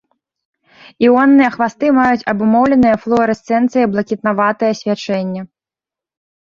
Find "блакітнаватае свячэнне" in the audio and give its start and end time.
3.93-5.41